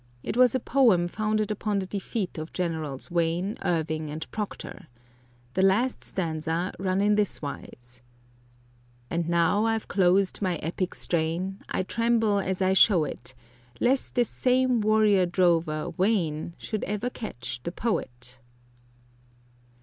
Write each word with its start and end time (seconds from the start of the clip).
It 0.23 0.35
was 0.35 0.55
a 0.55 0.59
poem 0.59 1.07
founded 1.07 1.51
upon 1.51 1.77
the 1.77 1.85
defeat 1.85 2.39
of 2.39 2.51
Generals 2.53 3.11
Wayne, 3.11 3.55
Irving, 3.63 4.09
and 4.09 4.25
Proctor. 4.31 4.87
The 5.53 5.61
last 5.61 6.03
stanza 6.03 6.73
ran 6.79 7.01
in 7.01 7.13
this 7.13 7.39
wise: 7.39 8.01
And 9.11 9.29
now 9.29 9.65
I've 9.65 9.87
closed 9.87 10.41
my 10.41 10.55
epic 10.55 10.95
strain, 10.95 11.59
I 11.69 11.83
tremble 11.83 12.39
as 12.39 12.63
I 12.63 12.73
show 12.73 13.03
it, 13.03 13.35
Lest 13.79 14.15
this 14.15 14.27
same 14.31 14.81
warrior 14.81 15.27
drover, 15.27 15.91
Wayne, 15.91 16.55
Should 16.57 16.83
ever 16.85 17.11
catch 17.11 17.59
the 17.63 17.71
poet. 17.71 18.39